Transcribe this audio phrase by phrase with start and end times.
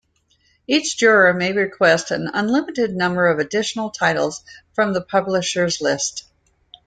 [0.65, 4.41] Each juror may request an unlimited number of additional titles
[4.73, 6.23] from the publisher's lists.